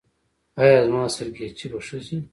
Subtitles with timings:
[0.61, 2.17] ایا زما سرگیچي به ښه شي؟